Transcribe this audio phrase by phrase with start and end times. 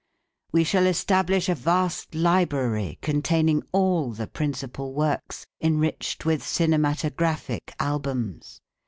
[0.51, 8.61] We shall establish a vast library containing all the principal works, enriched with cinematographic albums.